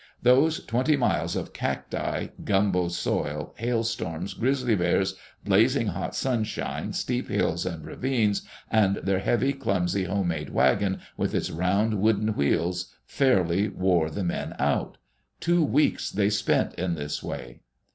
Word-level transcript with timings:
Those 0.23 0.65
twenty 0.65 0.97
miles 0.97 1.35
of 1.35 1.53
cacti, 1.53 2.29
gumbo 2.43 2.87
soil, 2.87 3.53
hailstorms, 3.57 4.33
grizzly 4.33 4.73
bears, 4.73 5.13
blazing 5.45 5.89
hot 5.89 6.15
sunshine, 6.15 6.91
steep 6.91 7.29
hills 7.29 7.67
and 7.67 7.85
ravines, 7.85 8.41
and 8.71 8.95
their 8.95 9.19
heavy, 9.19 9.53
clumsy, 9.53 10.05
home 10.05 10.29
made 10.29 10.49
wagon 10.49 11.01
with 11.17 11.35
its 11.35 11.51
round 11.51 11.99
wooden 12.01 12.29
wheels, 12.33 12.91
fairly 13.05 13.69
wore 13.69 14.09
the 14.09 14.23
men 14.23 14.55
out. 14.57 14.97
Two 15.39 15.63
weeks 15.63 16.09
they 16.09 16.31
spent 16.31 16.73
in 16.79 16.95
this 16.95 17.21
way. 17.21 17.61